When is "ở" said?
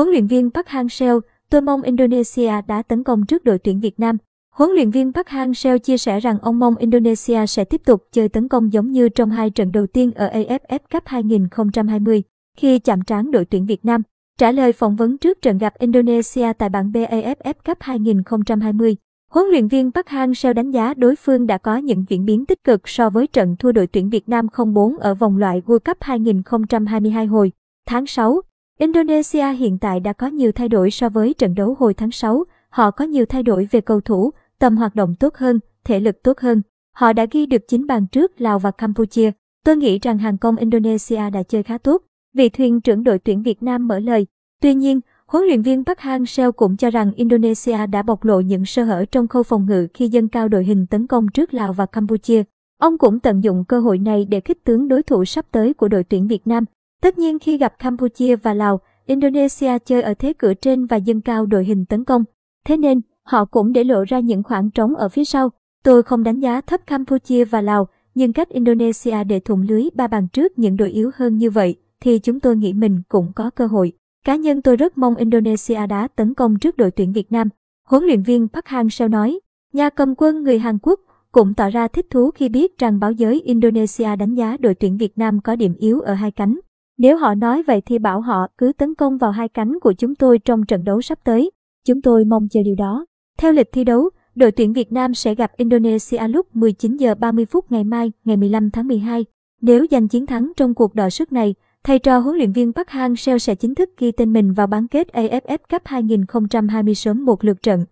10.14-10.28, 24.98-25.14, 60.02-60.14, 64.96-65.08, 86.00-86.14